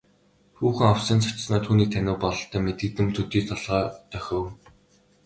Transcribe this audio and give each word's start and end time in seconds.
Хүүхэн 0.57 0.89
овсхийн 0.93 1.23
цочсоноо 1.23 1.61
түүнийг 1.65 1.89
танив 1.93 2.17
бололтой 2.21 2.61
мэдэгдэм 2.63 3.07
төдий 3.15 3.43
толгой 3.49 3.83
дохив. 4.11 4.45